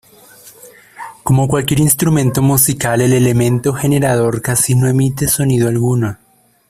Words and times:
Como 1.21 1.47
cualquier 1.47 1.79
instrumento 1.79 2.41
musical, 2.41 3.01
el 3.01 3.13
elemento 3.13 3.71
generador 3.71 4.41
casi 4.41 4.73
no 4.73 4.87
emite 4.87 5.27
sonido 5.27 5.67
alguno. 5.67 6.17